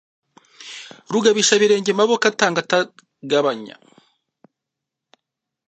Rugabisha-birenge 1.13 1.91
Maboko 1.99 2.25
atanga 2.31 2.59
atagabanya, 2.63 3.75